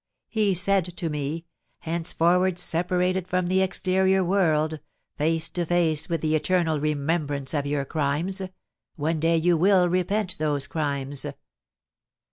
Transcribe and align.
He 0.29 0.55
said 0.55 0.85
to 0.97 1.09
me, 1.11 1.45
'Henceforward 1.81 2.57
separated 2.57 3.27
from 3.27 3.45
the 3.45 3.61
exterior 3.61 4.23
world, 4.23 4.79
face 5.15 5.47
to 5.49 5.63
face 5.63 6.09
with 6.09 6.21
the 6.21 6.33
eternal 6.33 6.79
remembrance 6.79 7.53
of 7.53 7.67
your 7.67 7.85
crimes, 7.85 8.41
one 8.95 9.19
day 9.19 9.37
you 9.37 9.55
will 9.57 9.87
repent 9.89 10.39
those 10.39 10.65
crimes.' 10.65 11.27